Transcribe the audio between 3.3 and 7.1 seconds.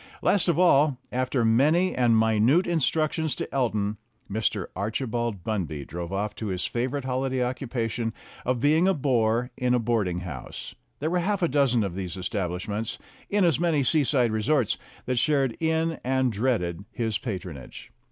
to Elton, Mr. Archibald Bunby drove off to his favorite